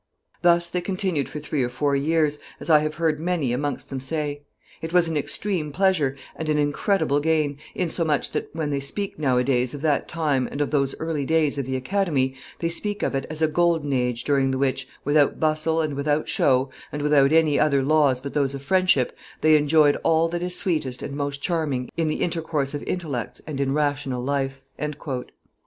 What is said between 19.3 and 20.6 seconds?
they enjoyed all that is